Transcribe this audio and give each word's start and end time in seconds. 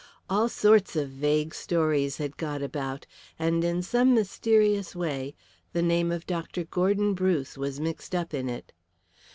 All 0.31 0.49
sorts 0.49 0.95
of 0.95 1.09
vague 1.09 1.53
stories 1.53 2.17
had 2.17 2.35
got 2.35 2.63
about, 2.63 3.05
and 3.37 3.63
in 3.63 3.83
some 3.83 4.15
mysterious 4.15 4.95
way 4.95 5.35
the 5.73 5.83
name 5.83 6.11
of 6.11 6.25
Dr. 6.25 6.63
Gordon 6.63 7.13
Bruce 7.13 7.55
was 7.55 7.79
mixed 7.79 8.15
up 8.15 8.33
in 8.33 8.49
it. 8.49 8.73